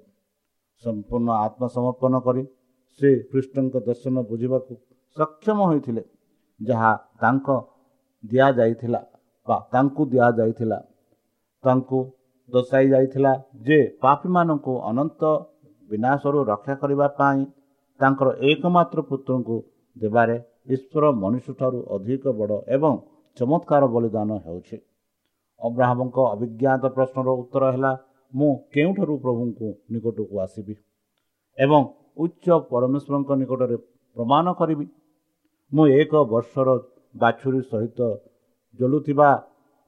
ସମ୍ପୂର୍ଣ୍ଣ 0.84 1.30
ଆତ୍ମସମର୍ପଣ 1.46 2.14
କରି 2.26 2.42
ସେ 3.00 3.08
ଖ୍ରୀଷ୍ଟଙ୍କ 3.30 3.74
ଦର୍ଶନ 3.88 4.16
ବୁଝିବାକୁ 4.30 4.72
ସକ୍ଷମ 5.16 5.58
ହୋଇଥିଲେ 5.70 6.02
ଯାହା 6.60 6.92
ତାଙ୍କ 7.20 7.48
ଦିଆଯାଇଥିଲା 8.24 9.00
ବା 9.48 9.56
ତାଙ୍କୁ 9.72 10.02
ଦିଆଯାଇଥିଲା। 10.12 10.78
ତାଙ୍କୁ 11.64 11.98
ଦର୍ଶାଇ 12.48 12.86
ଯାଇଥିଲା 12.92 13.32
ଯେ 13.66 13.78
ପାପୀମାନଙ୍କୁ 14.02 14.72
ଅନନ୍ତ 14.90 15.22
ବିନାଶରୁ 15.90 16.38
ରକ୍ଷା 16.50 16.74
କରିବା 16.82 17.06
ପାଇଁ 17.18 17.40
ତାଙ୍କର 18.00 18.28
ଏକମାତ୍ର 18.50 18.98
ପୁତ୍ରଙ୍କୁ 19.10 19.56
ଦେବାରେ 19.96 20.36
ଈଶ୍ୱର 20.74 21.04
ମନୁଷ୍ୟଠାରୁ 21.22 21.78
ଅଧିକ 21.96 22.24
ବଡ଼ 22.38 22.56
ଏବଂ 22.76 22.94
ଚମତ୍କାର 23.36 23.82
ବଳିଦାନ 23.94 24.30
ହେଉଛି। 24.46 24.76
ଅବ୍ରାହ୍ମଙ୍କ 25.60 26.18
ଅଭିଜ୍ଞାତ 26.34 26.84
ପ୍ରଶ୍ନର 26.96 27.28
ଉତ୍ତର 27.42 27.64
ହେଲା 27.74 27.92
ମୁଁ 28.32 28.50
କେଉଁଠାରୁ 28.74 29.14
ପ୍ରଭୁଙ୍କୁ 29.24 29.68
ନିକଟକୁ 29.92 30.34
ଆସିବି 30.44 30.74
ଏବଂ 31.58 31.82
ଉଚ୍ଚ 32.22 32.46
ପରମେଶ୍ୱରଙ୍କ 32.70 33.30
ନିକଟରେ 33.40 33.76
ପ୍ରମାଣ 34.16 34.46
କରିବି? 34.60 34.86
ମୁଁ 35.72 35.84
ଏକ 36.00 36.12
ବର୍ଷର 36.32 36.68
ବାଛୁରୀ 37.14 37.60
ସହିତ 37.70 38.00
ଜଳୁଥିବା 38.78 39.28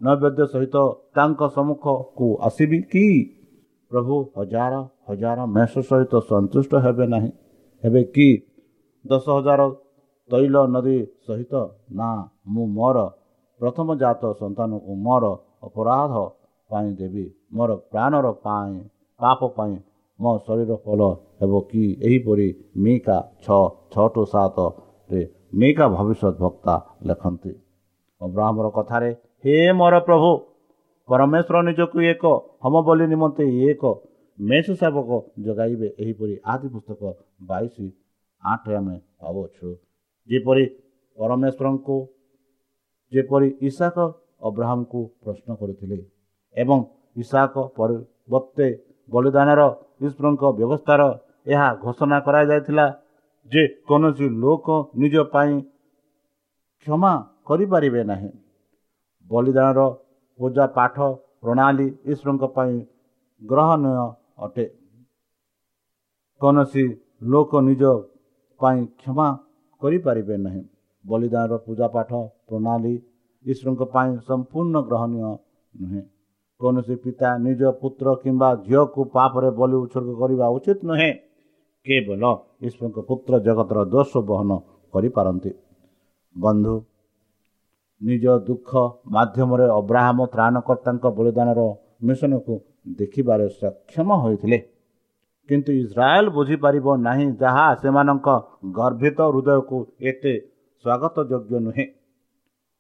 ନୈବେଦ୍ୟ 0.01 0.45
ସହିତ 0.53 0.77
ତାଙ୍କ 1.15 1.41
ସମ୍ମୁଖକୁ 1.55 2.29
ଆସିବି 2.47 2.79
କି? 2.93 3.07
ପ୍ରଭୁ 3.91 4.15
ହଜାର 4.37 4.75
ହଜାର 5.09 5.39
ମେଷ 5.47 5.73
ସହିତ 5.91 6.13
ସନ୍ତୁଷ୍ଟ 6.31 6.73
ହେବେ 6.85 7.05
ନାହିଁ। 7.07 7.31
ହେବେ 7.83 8.03
କି? 8.15 8.29
ଦଶ 9.05 9.25
ହଜାର 9.37 9.61
ତୈଳ 10.31 10.57
ନଦୀ 10.75 10.99
ସହିତ 11.27 11.53
ନା 11.91 12.11
ମୁଁ 12.47 12.65
ମୋର 12.77 12.99
ପ୍ରଥମ 13.61 13.89
ଜାତ 13.97 14.23
ସନ୍ତାନକୁ 14.41 14.93
ମୋର 15.07 15.25
ଅପରାଧ 15.63 16.15
ପାଇଁ 16.71 16.89
ଦେବି। 16.99 17.27
ମୋର 17.53 17.71
ପ୍ରାଣର 17.93 18.27
ପାଇଁ 18.45 18.75
ପାପ 19.21 19.41
ପାଇଁ 19.57 19.75
ମୋ 20.19 20.33
ଶରୀର 20.47 20.73
ଫଳ 20.85 21.01
ହେବ 21.41 21.53
କି? 21.71 21.85
ଏହିପରି 22.07 22.49
ମିକା 22.77 23.19
ଛଅ 23.45 23.63
ଛଅ 23.93 24.07
ଟୁ 24.15 24.23
ସାତରେ 24.35 25.23
ମିକା 25.61 25.87
ଭବିଷ୍ୟତ 25.97 26.37
ବକ୍ତା 26.45 26.75
ଲେଖନ୍ତି। 27.07 27.53
ଅବ୍ରାହ୍ମର 28.21 28.67
କଥାରେ 28.77 29.11
ହେ 29.45 29.57
ମୋର 29.79 29.97
ପ୍ରଭୁ 30.07 30.29
ପରମେଶ୍ୱର 31.09 31.57
ନିଜକୁ 31.69 31.99
ଏକ 32.13 32.25
ହମ 32.65 32.75
ବୋଲି 32.87 33.07
ନିମନ୍ତେ 33.13 33.45
ଏକ 33.71 33.83
ମେଷ 34.39 34.67
ସେବକ 34.81 35.11
ଯୋଗାଇବେ। 35.47 35.89
ଏହିପରି 36.03 36.35
ଆଦି 36.53 36.69
ପୁସ୍ତକ 36.75 37.01
ବାଇଶ 37.49 37.75
ଆଠରେ 38.43 38.75
ଆମେ 38.81 38.97
ଭାବୁଅଛୁ 39.21 39.69
ଯେପରି 40.29 40.65
ପରମେଶ୍ୱରଙ୍କୁ 41.19 41.97
ଯେପରି 43.13 43.49
ଇଶାକ 43.69 43.97
ଅବ୍ରାହମକୁ 44.49 45.01
ପ୍ରଶ୍ନ 45.23 45.49
କରିଥିଲେ 45.61 45.99
ଏବଂ 46.57 46.79
ଇଶାକ 47.17 47.55
ପରିବର୍ତ୍ତେ 47.79 48.67
ବଳିଦାନର 49.09 49.61
ଈଶ୍ୱରଙ୍କ 50.07 50.43
ବ୍ୟବସ୍ଥାର 50.59 51.03
ଏହା 51.53 51.69
ଘୋଷଣା 51.85 52.19
କରାଯାଇଥିଲା 52.27 52.87
ଯେ 53.51 53.63
କୌଣସି 53.89 54.27
ଲୋକ 54.43 54.67
ନିଜ 55.01 55.15
ପାଇଁ 55.35 55.55
କ୍ଷମା 56.87 57.13
କରିପାରିବେ 57.49 58.03
ନାହିଁ। 58.11 58.31
ବଳିଦାନର 59.31 59.81
ପୂଜା 60.39 60.67
ପାଠ 60.67 60.97
ପ୍ରଣାଳୀ 61.43 61.89
ଈଶ୍ୱରଙ୍କ 62.13 62.45
ପାଇଁ 62.57 62.75
ଗ୍ରହଣୀୟ 63.43 63.95
ଅଟେ। 64.39 64.67
କୌଣସି 66.41 66.85
ଲୋକ 67.23 67.53
ନିଜ 67.61 67.83
ପାଇଁ 68.61 68.81
କ୍ଷମା 69.01 69.29
କରିପାରିବେ 69.83 70.37
ନାହିଁ। 70.37 70.63
ବଳିଦାନର 71.05 71.55
ପୂଜା 71.67 71.87
ପାଠ 71.89 72.11
ପ୍ରଣାଳୀ 72.49 72.95
ଈଶ୍ୱରଙ୍କ 73.45 73.83
ପାଇଁ 73.95 74.11
ସମ୍ପୂର୍ଣ୍ଣ 74.29 74.77
ଗ୍ରହଣୀୟ 74.81 75.23
ନୁହେଁ। 75.75 76.03
କୌଣସି 76.61 76.95
ପିତା 76.97 77.29
ନିଜ 77.39 77.63
ପୁତ୍ର 77.81 78.07
କିମ୍ବା 78.23 78.49
ଝିଅକୁ 78.67 79.01
ପାପରେ 79.15 79.51
ବଲି 79.51 79.77
ଉତ୍ସର୍ଗ 79.85 80.11
କରିବା 80.21 80.47
ଉଚିତ 80.57 80.79
ନୁହେଁ। 80.89 81.13
କେବଳ 81.87 82.23
ଈଶ୍ୱରଙ୍କ 82.67 82.99
ପୁତ୍ର 83.09 83.33
ଜଗତର 83.47 83.79
ଦୋଷ 83.85 84.13
ବହନ 84.31 84.51
କରିପାରନ୍ତି। 84.95 85.51
ବନ୍ଧୁ 86.37 86.75
ନିଜ 88.01 88.25
ଦୁଃଖ 88.47 88.71
ମାଧ୍ୟମରେ 89.15 89.67
ଅବ୍ରାହମ 89.79 90.19
ତ୍ରାଣକର୍ତ୍ତାଙ୍କ 90.35 91.05
ବଳିଦାନର 91.19 91.61
ମିଶନକୁ 92.07 92.55
ଦେଖିବାରେ 92.99 93.47
ସକ୍ଷମ 93.61 94.09
ହୋଇଥିଲେ। 94.23 94.59
କିନ୍ତୁ 95.49 95.71
ଇସ୍ରାଏଲ 95.83 96.27
ବୁଝିପାରିବ 96.37 96.87
ନାହିଁ 97.07 97.27
ଯାହା 97.43 97.67
ସେମାନଙ୍କ 97.83 98.29
ଗର୍ଭିତ 98.79 99.19
ହୃଦୟକୁ 99.31 99.79
ଏତେ 100.11 100.35
ସ୍ୱାଗତ 100.85 101.17
ଯୋଗ୍ୟ 101.31 101.57
ନୁହେଁ। 101.67 101.87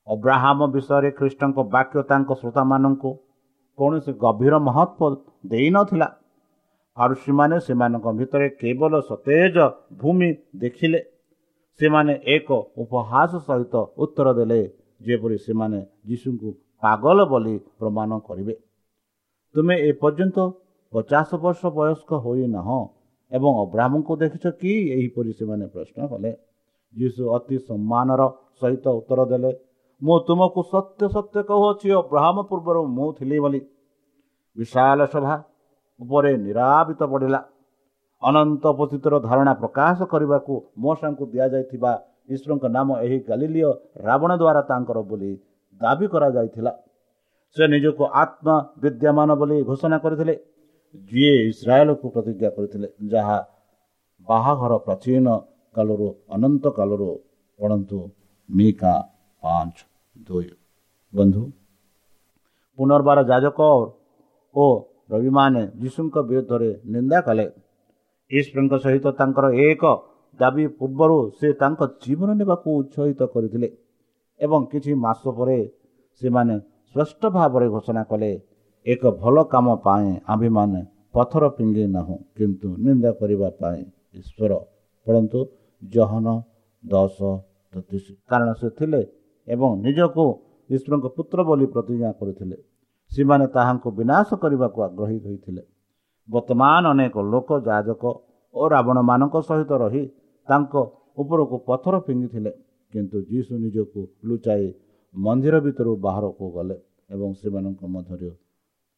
ଅବ୍ରାହମ 0.07 0.59
ବିଷୟରେ 0.75 1.11
ଖ୍ରୀଷ୍ଟଙ୍କ 1.19 1.59
ବାକ୍ୟ 1.75 1.97
ତାଙ୍କ 2.11 2.31
ଶ୍ରୋତାମାନଙ୍କୁ 2.41 3.11
କୌଣସି 3.79 4.13
ଗଭୀର 4.25 4.55
ମହତ୍ଵ 4.69 5.01
ଦେଇନଥିଲା 5.47 6.09
ଫାରୁସୀମାନେ 6.97 7.57
ସେମାନଙ୍କ 7.67 8.07
ଭିତରେ 8.19 8.49
କେବଳ 8.61 8.93
ସତେଜ 9.11 9.57
ଭୂମି 10.01 10.31
ଦେଖିଲେ। 10.57 11.01
ସେମାନେ 11.81 12.15
ଏକ 12.35 12.49
ଉପହାସ 12.83 13.33
ସହିତ 13.47 13.75
ଉତ୍ତର 14.03 14.29
ଦେଲେ 14.39 14.61
ଯେପରି 15.07 15.37
ସେମାନେ 15.47 15.81
ଯୀଶୁଙ୍କୁ 16.09 16.49
ପାଗଲ 16.83 17.19
ବୋଲି 17.33 17.55
ପ୍ରମାଣ 17.79 18.11
କରିବେ। 18.29 18.55
ତୁମେ 19.55 19.75
ଏପର୍ଯ୍ୟନ୍ତ 19.91 20.39
ପଚାଶ 20.93 21.29
ବର୍ଷ 21.45 21.61
ବୟସ୍କ 21.79 22.11
ହୋଇନାହଁ 22.25 22.81
ଏବଂ 23.33 23.51
ଅବ୍ରାହ୍ମଙ୍କୁ 23.65 24.13
ଦେଖିଛ 24.23 24.45
କି? 24.61 24.73
ଏହିପରି 24.97 25.31
ସେମାନେ 25.39 25.65
ପ୍ରଶ୍ନ 25.75 25.99
କଲେ। 26.13 26.31
ଯୀଶୁ 26.95 27.23
ଅତି 27.37 27.57
ସମ୍ମାନର 27.69 28.23
ସହିତ 28.61 28.87
ଉତ୍ତର 28.99 29.21
ଦେଲେ 29.33 29.51
ମୁଁ 30.03 30.17
ତୁମକୁ 30.27 30.61
ସତ୍ୟ 30.73 31.03
ସତ୍ୟ 31.15 31.39
କହୁଅଛି 31.49 31.89
ଅବ୍ରାହ୍ମ 32.03 32.39
ପୂର୍ବରୁ 32.51 32.81
ମୁଁ 32.97 33.09
ଥିଲି 33.19 33.39
ବୋଲି। 33.45 33.61
ବିଶାଳ 34.57 34.99
ସଭା 35.13 35.35
ଉପରେ 36.01 36.31
ନିରାବିତ 36.45 37.01
ପଡ଼ିଲା 37.13 37.41
ଅନନ୍ତ 38.23 38.65
ପତିତର 38.79 39.15
ଧାରଣା 39.29 39.53
ପ୍ରକାଶ 39.63 39.99
କରିବାକୁ 40.13 40.55
ମୋସାଙ୍କୁ 40.79 41.25
ଦିଆଯାଇଥିବା 41.33 41.93
ଈଶ୍ୱରଙ୍କ 42.29 42.65
ନାମ 42.77 42.89
ଏହି 43.05 43.19
ଗାଲିଲିୟ 43.29 43.71
ରାବଣ 44.07 44.31
ଦ୍ୱାରା 44.41 44.63
ତାଙ୍କର 44.71 44.99
ବୋଲି 45.11 45.31
ଦାବି 45.81 46.07
କରାଯାଇଥିଲା। 46.15 46.73
ସେ 47.57 47.65
ନିଜକୁ 47.75 48.03
ଆତ୍ମା 48.23 48.57
ବିଦ୍ୟମାନ 48.83 49.29
ବୋଲି 49.41 49.57
ଘୋଷଣା 49.69 49.99
କରିଥିଲେ। 50.05 50.35
ଯିଏ 51.09 51.35
ଇସ୍ରାଏଲକୁ 51.51 52.07
ପ୍ରତିଜ୍ଞା 52.15 52.51
କରିଥିଲେ 52.57 52.89
ଯାହା 53.13 53.39
ବାହାଘର 54.29 54.73
ପ୍ରାଚୀନ 54.87 55.27
କାଳରୁ 55.75 56.09
ଅନନ୍ତ 56.35 56.65
କାଳରୁ 56.79 57.11
ପଢ଼ନ୍ତୁ 57.59 57.99
ମିକା 58.49 58.95
ପାଞ୍ଚ 59.43 59.77
ଦୁଇ। 60.27 60.49
ବନ୍ଧୁ 61.13 61.43
ପୁନର୍ବାର 62.79 63.19
ଯାଜକ 63.31 63.61
ଓ 64.55 64.65
ରବିମାନେ 65.13 65.63
ଯୀଶୁଙ୍କ 65.81 66.17
ବିରୁଦ୍ଧରେ 66.29 66.71
ନିନ୍ଦା 66.93 67.19
କଲେ। 67.27 67.47
ଈଶ୍ୱରଙ୍କ 68.31 68.75
ସହିତ 68.85 69.07
ତାଙ୍କର 69.19 69.47
ଏକ 69.67 69.83
ଦାବି 70.41 70.65
ପୂର୍ବରୁ 70.79 71.19
ସେ 71.39 71.49
ତାଙ୍କ 71.61 71.81
ଜୀବନ 72.03 72.29
ନେବାକୁ 72.41 72.69
ଉତ୍ସାହିତ 72.81 73.21
କରିଥିଲେ 73.35 73.69
ଏବଂ 74.41 74.61
କିଛି 74.73 74.93
ମାସ 75.05 75.23
ପରେ 75.39 75.59
ସେମାନେ 76.21 76.55
ସ୍ପଷ୍ଟ 76.95 77.23
ଭାବରେ 77.37 77.67
ଘୋଷଣା 77.75 78.03
କଲେ 78.11 78.33
ଏକ 78.87 79.03
ଭଲ 79.23 79.37
କାମ 79.53 79.67
ପାଇଁ 79.87 80.11
ଆମ୍ଭେମାନେ 80.33 80.81
ପଥର 81.15 81.45
ପିଙ୍ଗି 81.57 81.85
ନାହୁଁ 81.97 82.17
କିନ୍ତୁ 82.37 82.69
ନିନ୍ଦା 82.85 83.11
କରିବା 83.21 83.49
ପାଇଁ 83.61 83.81
ଈଶ୍ୱର 84.21 84.53
ପଢ଼ନ୍ତୁ 85.07 85.41
ଜହନ 85.83 86.27
ଦଶ 86.85 87.19
ତେତିଶ। 87.73 88.07
କାରଣ 88.31 88.49
ସେ 88.61 88.69
ଥିଲେ 88.79 89.01
ଏବଂ 89.49 89.71
ନିଜକୁ 89.85 90.25
ଈଶ୍ୱରଙ୍କ 90.71 91.07
ପୁତ୍ର 91.17 91.39
ବୋଲି 91.49 91.67
ପ୍ରତିଜ୍ଞା 91.75 92.11
କରିଥିଲେ। 92.21 92.57
ସେମାନେ 93.11 93.47
ତାହାଙ୍କୁ 93.55 93.89
ବିନାଶ 93.99 94.29
କରିବାକୁ 94.43 94.79
ଆଗ୍ରହୀ 94.89 95.19
ହୋଇଥିଲେ। 95.25 95.63
ବର୍ତ୍ତମାନ 96.29 96.83
ଅନେକ 96.95 97.15
ଲୋକ 97.33 97.49
ଯାଜକ 97.69 98.03
ଓ 98.55 98.63
ରାବଣମାନଙ୍କ 98.75 99.37
ସହିତ 99.49 99.73
ରହି 99.83 100.05
ତାଙ୍କ 100.49 100.75
ଉପରକୁ 101.19 101.57
ପଥର 101.69 101.95
ଫିଙ୍ଗିଥିଲେ 102.07 102.53
କିନ୍ତୁ 102.93 103.19
ଯୀଶୁ 103.31 103.53
ନିଜକୁ 103.59 104.01
ଲୁଚାଇ 104.25 104.67
ମନ୍ଦିର 105.15 105.57
ଭିତରୁ 105.61 105.93
ବାହାରକୁ 105.97 106.45
ଗଲେ 106.51 106.77
ଏବଂ 107.11 107.31
ସେମାନଙ୍କ 107.35 107.83
ମଧ୍ୟରୁ 107.87 108.31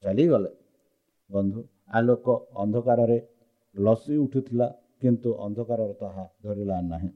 ଚାଲିଗଲେ। 0.02 0.50
ବନ୍ଧୁ 1.30 1.60
ଆଲୋକ 1.88 2.26
ଅନ୍ଧକାରରେ 2.56 3.18
ଲସି 3.74 4.14
ଉଠୁଥିଲା 4.16 4.66
କିନ୍ତୁ 5.00 5.28
ଅନ୍ଧକାରର 5.46 5.92
ତାହା 5.92 6.24
ଧରିଲା 6.44 6.76
ନାହିଁ। 6.82 7.10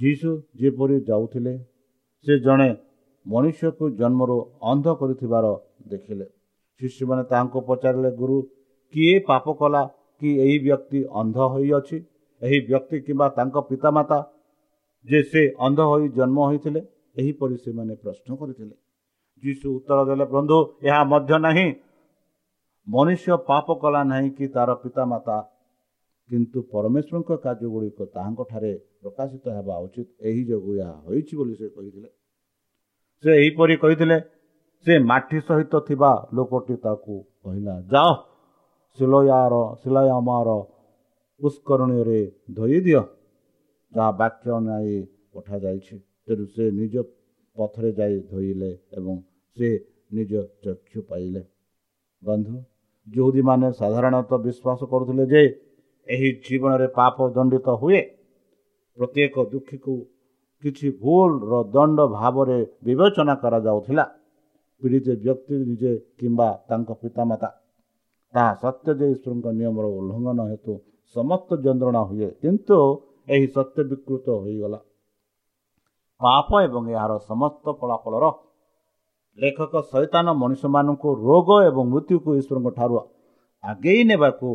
ଯୀଶୁ 0.00 0.30
ଯେପରି 0.60 0.96
ଯାଉଥିଲେ 1.00 1.54
ସେ 2.26 2.34
ଜଣେ 2.38 2.70
ମନୁଷ୍ୟକୁ 3.26 3.84
ଜନ୍ମରୁ 3.90 4.36
ଅନ୍ଧ 4.62 4.86
କରିଥିବାର 5.00 5.46
ଦେଖିଲେ। 5.88 6.26
ଶିଶୁମାନେ 6.80 7.22
ତାହାଙ୍କୁ 7.30 7.58
ପଚାରିଲେ 7.68 8.10
ଗୁରୁ 8.10 8.36
କିଏ 8.94 9.14
ପାପ 9.28 9.46
କଲା? 9.52 9.82
କି 10.20 10.28
ଏହି 10.40 10.58
ବ୍ୟକ୍ତି 10.58 11.00
ଅନ୍ଧ 11.20 11.36
ହୋଇଅଛି? 11.52 11.98
ଏହି 12.42 12.58
ବ୍ୟକ୍ତି 12.68 12.96
କିମ୍ବା 13.00 13.26
ତାଙ୍କ 13.28 13.56
ପିତାମାତା 13.70 14.18
ଯେ 15.06 15.20
ସେ 15.22 15.42
ଅନ୍ଧ 15.58 15.80
ହୋଇ 15.90 16.06
ଜନ୍ମ 16.08 16.38
ହୋଇଥିଲେ 16.48 16.80
ଏହିପରି 17.16 17.56
ସେମାନେ 17.56 17.94
ପ୍ରଶ୍ନ 18.02 18.28
କରିଥିଲେ। 18.40 18.74
ଯୀଶୁ 19.42 19.66
ଉତ୍ତର 19.76 19.98
ଦେଲେ 20.08 20.24
ବନ୍ଧୁ 20.34 20.58
ଏହା 20.82 21.02
ମଧ୍ୟ 21.04 21.34
ନାହିଁ। 21.38 21.68
ମନୁଷ୍ୟ 22.86 23.36
ପାପ 23.48 23.66
କଲା 23.82 24.00
ନାହିଁ 24.12 24.30
କି 24.30 24.46
ତାର 24.48 24.70
ପିତାମାତା 24.82 25.36
କିନ୍ତୁ 26.30 26.58
ପରମେଶ୍ୱରଙ୍କ 26.72 27.30
କାର୍ଯ୍ୟ 27.44 27.68
ଗୁଡ଼ିକ 27.74 27.98
ତାହାଙ୍କଠାରେ 28.14 28.72
ପ୍ରକାଶିତ 29.02 29.44
ହେବା 29.56 29.74
ଉଚିତ। 29.84 30.08
ଏହି 30.28 30.42
ଯୋଗୁଁ 30.50 30.72
ଏହା 30.82 30.94
ହୋଇଛି 31.06 31.34
ବୋଲି 31.38 31.54
ସେ 31.60 31.66
କହିଥିଲେ। 31.76 32.08
ସେ 33.24 33.30
ଏହିପରି 33.40 33.74
କହିଥିଲେ 33.82 34.16
ସେ 34.86 34.94
ମାଟି 35.10 35.38
ସହିତ 35.48 35.74
ଥିବା 35.88 36.10
ଲୋକଟି 36.36 36.76
ତାକୁ 36.84 37.14
କହିଲା 37.42 37.74
ଯାଅ 37.92 38.10
ଶିଲୟାର 38.98 39.54
ଶିଲୟାମାର 39.82 40.48
ପୁଷ୍କରଣୀୟରେ 41.40 42.20
ଧୋଇ 42.56 42.78
ଦିଅ 42.80 43.02
ଯାହା 43.92 44.10
ବାକ୍ୟ 44.20 44.58
ନେଇ 44.60 44.96
ପଠାଯାଇଛି 45.32 45.96
ତେଣୁ 46.24 46.44
ସେ 46.54 46.64
ନିଜ 46.78 46.94
ପଥରେ 47.56 47.90
ଯାଇ 47.98 48.16
ଧୋଇଲେ 48.30 48.70
ଏବଂ 48.96 49.14
ସେ 49.56 49.68
ନିଜ 50.12 50.32
ଚକ୍ଷୁ 50.62 51.00
ପାଇଲେ 51.10 51.42
ବନ୍ଧୁ 52.22 52.54
ଯେଉଁଦୀମାନେ 53.06 53.68
ସାଧାରଣତଃ 53.80 54.38
ବିଶ୍ୱାସ 54.46 54.80
କରୁଥିଲେ 54.90 55.24
ଯେ 55.32 55.42
ଏହି 56.08 56.28
ଜୀବନରେ 56.44 56.88
ପାପ 56.96 57.16
ଦଣ୍ଡିତ 57.36 57.68
ହୁଏ 57.82 58.00
ପ୍ରତ୍ୟେକ 58.98 59.34
ଦୁଃଖୀକୁ 59.52 59.94
କିଛି 60.62 60.88
ଭୁଲର 61.00 61.52
ଦଣ୍ଡ 61.74 61.98
ଭାବରେ 62.12 62.58
ବିବେଚନା 62.82 63.34
କରାଯାଉଥିଲା 63.42 64.04
ପୀଡ଼ିତ 64.82 65.08
ବ୍ୟକ୍ତି 65.24 65.54
ନିଜେ 65.62 65.92
କିମ୍ବା 66.18 66.48
ତାଙ୍କ 66.68 66.90
ପିତାମାତା 67.02 67.48
ତାହା 68.34 68.52
ସତ୍ୟ 68.62 68.88
ଯେ 68.98 69.06
ଈଶ୍ୱରଙ୍କ 69.14 69.46
ନିୟମର 69.58 69.86
ଉଲ୍ଲଙ୍ଘନ 69.98 70.38
ହେତୁ 70.50 70.74
ସମସ୍ତ 71.14 71.48
ଯନ୍ତ୍ରଣା 71.64 72.02
ହୁଏ 72.10 72.28
କିନ୍ତୁ 72.42 72.78
ଏହି 73.28 73.46
ସତ୍ୟ 73.46 73.84
ବିକୃତ 73.90 74.26
ହୋଇଗଲା 74.36 74.80
ପାପ 76.20 76.48
ଏବଂ 76.62 76.82
ଏହାର 76.94 77.12
ସମସ୍ତ 77.30 77.64
ଫଳାଫଳର 77.80 78.26
ଲେଖକ 79.38 79.74
ସୈତାନ 79.92 80.26
ମଣିଷମାନଙ୍କୁ 80.34 81.08
ରୋଗ 81.22 81.48
ଏବଂ 81.62 81.84
ମୃତ୍ୟୁକୁ 81.92 82.30
ଈଶ୍ୱରଙ୍କ 82.40 82.68
ଠାରୁ 82.78 82.94
ଆଗେଇ 83.64 84.02
ନେବାକୁ 84.04 84.50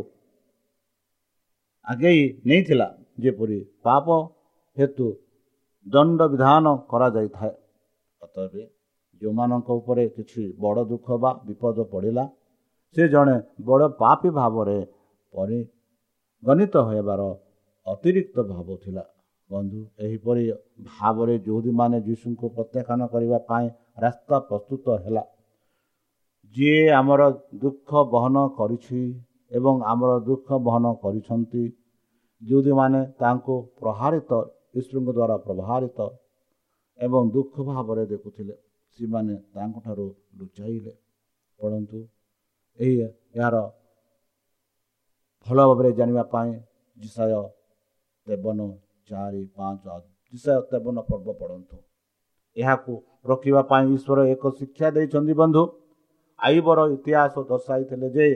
ଆଗେଇ 1.86 2.22
ନେଇଥିଲା 2.46 2.88
ଯେପରି 3.18 3.60
ପାପ 3.84 4.06
ହେତୁ 4.78 5.08
ଦଣ୍ଡ 5.86 6.20
ବିଧାନ 6.28 6.66
କରାଯାଇଥାଏ 6.90 7.54
ଅତଏବ 8.22 8.54
ଯେଉଁମାନଙ୍କ 9.22 9.70
ଉପରେ 9.72 10.04
କିଛି 10.08 10.44
ବଡ଼ 10.60 10.80
ଦୁଃଖ 10.86 11.08
ବା 11.18 11.32
ବିପଦ 11.46 11.78
ପଡ଼ିଲା 11.92 12.24
ସେ 12.96 13.04
ଜଣେ 13.08 13.36
ବଡ଼ 13.66 13.84
ପାପୀ 14.02 14.30
ଭାବରେ 14.38 14.78
ପରିଗଣିତ 16.44 16.76
ହେବାର 16.88 17.22
ଅତିରିକ୍ତ 17.88 18.38
ଭାବ 18.52 18.68
ଥିଲା। 18.84 19.04
ବନ୍ଧୁ 19.50 19.80
ଏହିପରି 20.00 20.44
ଭାବରେ 20.90 21.36
ଯେଉଁଦୀମାନେ 21.46 21.98
ଯୀଶୁଙ୍କୁ 22.08 22.46
ପ୍ରତ୍ୟାଖ୍ୟାନ 22.56 23.02
କରିବା 23.14 23.38
ପାଇଁ 23.50 23.66
ରାସ୍ତା 24.06 24.36
ପ୍ରସ୍ତୁତ 24.50 24.86
ହେଲା। 25.04 25.24
ଯିଏ 26.56 26.82
ଆମର 27.00 27.22
ଦୁଃଖ 27.64 27.90
ବହନ 28.14 28.36
କରିଛି 28.58 29.02
ଏବଂ 29.52 29.76
ଆମର 29.92 30.12
ଦୁଃଖ 30.30 30.48
ବହନ 30.68 30.86
କରିଛନ୍ତି 31.04 31.64
ଯେଉଁଦୀମାନେ 32.42 33.02
ତାଙ୍କୁ 33.22 33.56
ପ୍ରହାରିତ 33.80 34.32
ଈଶ୍ୱରଙ୍କ 34.80 35.10
ଦ୍ୱାରା 35.18 35.38
ପ୍ରଭାରିତ 35.46 36.00
ଏବଂ 37.00 37.22
ଦୁଃଖ 37.32 37.54
ଭାବରେ 37.70 38.04
ଦେଖୁଥିଲେ। 38.06 38.56
ସେମାନେ 38.98 39.36
ତାଙ୍କଠାରୁ 39.56 40.08
ଲୁଚାଇଲେ। 40.38 40.94
ପଢ଼ନ୍ତୁ 41.60 42.00
ଏହି 42.80 42.96
ଏହାର 43.36 43.58
ଭଲ 45.48 45.60
ଭାବରେ 45.70 45.92
ଜାଣିବା 46.00 46.24
ପାଇଁ 46.34 46.52
ଜିସାୟ 46.98 47.42
ତେବନ 48.28 48.60
ଚାରି 49.10 49.42
ପାଞ୍ଚ 49.56 49.84
ଜିସାୟ 50.34 50.60
ତେବନ 50.72 50.98
ପର୍ବ 51.10 51.28
ପଢ଼ନ୍ତୁ 51.40 51.78
ଏହାକୁ 52.58 52.94
ରଖିବା 53.30 53.62
ପାଇଁ 53.72 53.86
ଈଶ୍ୱର 53.96 54.20
ଏକ 54.34 54.44
ଶିକ୍ଷା 54.60 54.88
ଦେଇଛନ୍ତି 54.96 55.34
ବନ୍ଧୁ। 55.42 55.64
ଆଇବର 56.40 56.80
ଇତିହାସ 56.96 57.36
ଦର୍ଶାଇଥିଲେ 57.52 58.08
ଯେ 58.16 58.28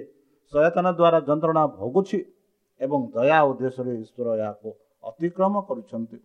ସଚେତନ 0.54 0.88
ଦ୍ୱାରା 1.00 1.20
ଯନ୍ତ୍ରଣା 1.28 1.64
ଭୋଗୁଛି 1.78 2.20
ଏବଂ 2.82 3.00
ଦୟା 3.16 3.40
ଉଦ୍ଦେଶ୍ୟରେ 3.50 3.94
ଈଶ୍ୱର 4.04 4.28
ଏହାକୁ 4.42 4.70
ଅତିକ୍ରମ 5.04 5.54
କରୁଛନ୍ତି। 5.70 6.18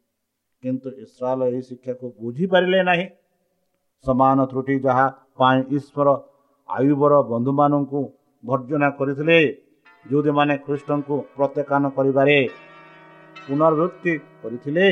କିନ୍ତୁ 0.63 0.89
ଇସ୍ରାଏଲ 1.05 1.41
ଏହି 1.51 1.63
ଶିକ୍ଷାକୁ 1.69 2.07
ବୁଝିପାରିଲେ 2.21 2.81
ନାହିଁ। 2.91 3.07
ସମାନ 4.05 4.39
ତ୍ରୁଟି 4.51 4.77
ଯାହା 4.87 5.07
ପାଇଁ 5.39 5.61
ଈଶ୍ୱର 5.77 6.09
ଆୟୁବର 6.69 7.13
ବନ୍ଧୁମାନଙ୍କୁ 7.33 8.01
ଭର୍ଜନା 8.45 8.89
କରିଥିଲେ 8.99 9.39
ଯେଉଁମାନେ 10.07 10.55
ଖ୍ରୀଷ୍ଟଙ୍କୁ 10.67 11.15
ପ୍ରତ୍ୟାଖ୍ୟାନ 11.37 11.85
କରିବାରେ 11.97 12.37
ପୁନର୍ବୃତ୍ତି 13.47 14.13
କରିଥିଲେ 14.43 14.87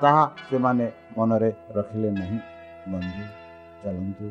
ତାହା 0.00 0.24
ସେମାନେ 0.48 0.86
ମନରେ 1.16 1.50
ରଖିଲେ 1.76 2.10
ନାହିଁ। 2.20 2.38
ବନ୍ଧୁ 2.92 3.24
ଚାଲନ୍ତୁ 3.82 4.26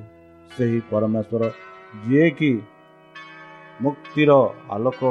ସେହି 0.51 0.79
ପରମେଶ୍ୱର 0.91 1.43
ଯିଏକି 2.03 2.51
ମୁକ୍ତିର 3.83 4.31
ଆଲୋକ 4.75 5.01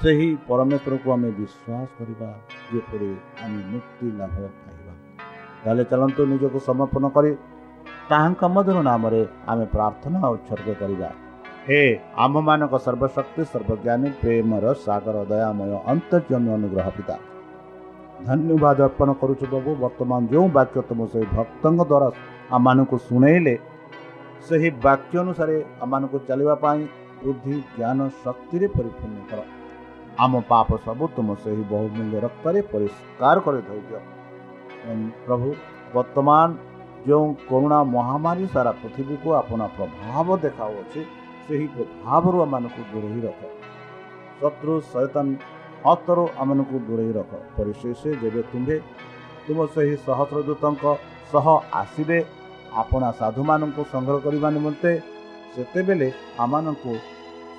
ସେହି 0.00 0.28
ପରମେଶ୍ୱରକୁ 0.48 1.06
ଆମେ 1.16 1.30
ବିଶ୍ୱାସ 1.38 1.88
କରିବା 1.98 2.28
ଯେପରି 2.70 3.10
ଆମେ 3.44 3.60
ମୁକ୍ତି 3.72 4.06
ଲାଭ 4.18 4.34
ପାଇବା। 4.62 4.92
ତାହେଲେ 5.62 5.84
ଚାଲନ୍ତୁ 5.90 6.22
ନିଜକୁ 6.32 6.58
ସମର୍ପଣ 6.68 7.04
କରି 7.16 7.30
ତାହାଙ୍କ 8.10 8.42
ମଧ୍ୟରୁ 8.54 8.80
ନାମରେ 8.90 9.22
ଆମେ 9.50 9.64
ପ୍ରାର୍ଥନା 9.74 10.18
ଉତ୍ସର୍ଗ 10.34 10.68
କରିବା। 10.82 11.08
ହେ 11.68 11.80
ଆମ୍ଭମାନଙ୍କ 12.24 12.74
ସର୍ବଶକ୍ତି 12.84 13.42
ସର୍ବଜ୍ଞାନୀ 13.48 14.10
ପ୍ରେମର 14.20 14.70
ସାଗର 14.84 15.16
ଦୟାମୟ 15.32 15.72
ଅନ୍ତର୍ଜମୀ 15.92 16.50
ଅନୁଗ୍ରହ 16.54 16.86
ପିତା 16.96 17.16
ଧନ୍ୟବାଦ 18.28 18.78
ଅର୍ପଣ 18.86 19.08
କରୁଛୁ 19.20 19.44
ପ୍ରଭୁ 19.52 19.70
ବର୍ତ୍ତମାନ 19.82 20.20
ଯେଉଁ 20.30 20.46
ବାକ୍ୟ 20.54 20.78
ତୁମ 20.88 21.00
ସେହି 21.12 21.26
ଭକ୍ତଙ୍କ 21.34 21.80
ଦ୍ୱାରା 21.90 22.08
ଆମମାନଙ୍କୁ 22.56 22.96
ଶୁଣେଇଲେ 23.08 23.54
ସେହି 24.46 24.68
ବାକ୍ୟ 24.86 25.14
ଅନୁସାରେ 25.24 25.56
ଆମମାନଙ୍କୁ 25.84 26.16
ଚାଲିବା 26.28 26.54
ପାଇଁ 26.64 26.80
ବୁଦ୍ଧି 27.22 27.56
ଜ୍ଞାନ 27.76 27.98
ଶକ୍ତିରେ 28.22 28.66
ପରିପୂର୍ଣ୍ଣ 28.76 29.20
କର 29.30 29.40
ଆମ 30.22 30.32
ପାପ 30.48 30.68
ସବୁ 30.86 31.04
ତୁମ 31.16 31.28
ସେହି 31.42 31.62
ବହୁମୂଲ୍ୟ 31.72 32.16
ରକ୍ତରେ 32.26 32.60
ପରିଷ୍କାର 32.72 33.36
କରି 33.46 33.60
ଧରିଦିଅ 33.68 34.00
ପ୍ରଭୁ 35.26 35.48
ବର୍ତ୍ତମାନ 35.94 36.48
ଯେଉଁ 37.06 37.28
କରୁଣା 37.48 37.78
ମହାମାରୀ 37.94 38.44
ସାରା 38.54 38.72
ପୃଥିବୀକୁ 38.80 39.28
ଆପଣ 39.40 39.60
ପ୍ରଭାବ 39.76 40.26
ଦେଖାଉଅଛି 40.44 41.00
ସେହି 41.48 41.66
ପ୍ରଭାବରୁ 41.74 42.38
ଆମମାନଙ୍କୁ 42.44 42.82
ଦୂରେଇ 42.92 43.20
ରଖ। 43.26 43.40
ଶତ୍ରୁ 44.40 44.72
ସୈତନ 44.92 45.26
ହସ୍ତରୁ 45.86 46.24
ଆମମାନଙ୍କୁ 46.40 46.76
ଦୂରେଇ 46.88 47.12
ରଖ। 47.18 47.30
ପରିଶେଷ 47.56 48.00
ଯେବେ 48.22 48.42
ତୁମ୍ଭେ 48.50 48.76
ତୁମ 49.46 49.58
ସେହି 49.74 49.94
ସହସ୍ରଦୂତଙ୍କ 50.06 50.84
ସହ 51.32 51.46
ଆସିବେ 51.80 52.18
ଆପଣା 52.82 53.08
ସାଧୁମାନଙ୍କୁ 53.20 53.82
ସଂଗ୍ରହ 53.92 54.18
କରିବା 54.24 54.48
ନିମନ୍ତେ 54.56 54.92
ସେତେବେଳେ 55.54 56.08
ଆମମାନଙ୍କୁ 56.44 56.92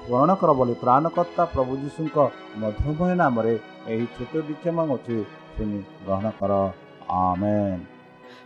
ସ୍ମରଣ 0.03 0.29
କର 0.41 0.49
ବୋଲି 0.59 0.73
ପ୍ରାଣକର୍ତ୍ତା 0.83 1.43
ପ୍ରଭୁ 1.53 1.73
ଯୀଶୁଙ୍କ 1.83 2.17
ମଧୁମୟ 2.61 3.11
ନାମରେ 3.21 3.53
ଏହି 3.91 4.05
ଛୋଟ 4.15 4.33
ବିକ୍ଷମ 4.47 4.77
ଅଛି 4.95 5.17
ଶୁଣି 5.55 5.79
ଗ୍ରହଣ 6.05 6.25
କର। 6.39 6.51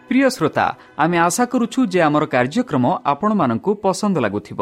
ପ୍ରିୟ 0.08 0.28
ଶ୍ରୋତା 0.36 0.66
ଆମେ 1.04 1.18
ଆଶା 1.28 1.44
କରୁଛୁ 1.52 1.80
ଯେ 1.94 2.00
ଆମର 2.08 2.24
କାର୍ଯ୍ୟକ୍ରମ 2.34 2.86
ଆପଣମାନଙ୍କୁ 3.12 3.72
ପସନ୍ଦ 3.84 4.16
ଲାଗୁଥିବ। 4.26 4.62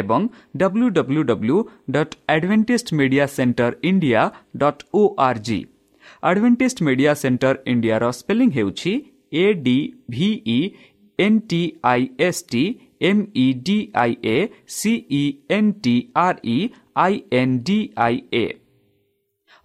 ଏବଂ 0.00 0.22
W 0.60 0.88
W 0.96 1.22
W 1.30 1.58
dot 1.96 2.14
Adventist 2.34 2.88
media 3.00 3.26
centre 3.36 3.72
India 3.90 4.22
dot 4.62 4.82
O 5.00 5.02
R 5.26 5.42
G 5.48 5.60
Adventist 6.30 6.82
media 6.86 7.12
centre 7.22 7.54
ଇଣ୍ଡିଆର 7.72 8.10
ସ୍ପେଲିଂ 8.18 8.50
ହେଉଛି 8.56 8.92
A 9.42 9.46
D 9.66 9.76
V E 10.10 10.58
N 11.18 11.38
T 11.50 11.62
I 11.92 12.02
S 12.26 12.42
T 12.52 12.64
M 13.08 13.22
E 13.36 13.46
D 13.66 13.78
I 14.02 14.12
A 14.26 14.36
C E 14.76 15.22
N 15.56 15.72
T 15.84 15.94
R 16.24 16.38
E 16.54 16.58
I 17.04 17.20
N 17.40 17.54
D 17.66 17.78
I 18.06 18.16
A 18.42 18.44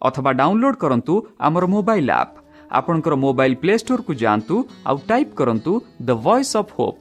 ଅଥବା 0.01 0.31
download 0.41 0.77
କରନ୍ତୁ 0.83 1.15
ଆମର 1.47 1.63
mobile 1.75 2.11
app 2.19 2.35
ଆପଣଙ୍କର 2.79 3.15
mobile 3.25 3.55
play 3.61 3.73
ଷ୍ଟୋରକୁ 3.83 4.13
ଯାଆନ୍ତୁ 4.23 4.55
ଆଉ 4.89 4.97
type 5.09 5.33
କରନ୍ତୁ 5.39 5.71
the 6.07 6.09
voice 6.25 6.53
of 6.61 6.73
Hope 6.77 6.97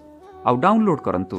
ଆଉ 0.46 0.54
download 0.64 1.02
କରନ୍ତୁ। 1.06 1.38